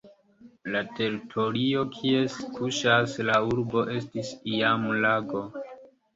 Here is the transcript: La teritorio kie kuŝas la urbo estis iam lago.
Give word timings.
La 0.75 0.79
teritorio 0.99 1.83
kie 1.97 2.23
kuŝas 2.57 3.15
la 3.29 3.37
urbo 3.51 3.85
estis 3.99 4.35
iam 4.57 4.91
lago. 5.07 5.45